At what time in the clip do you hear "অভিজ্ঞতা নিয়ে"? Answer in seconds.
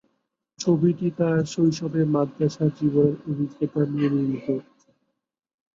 3.29-4.09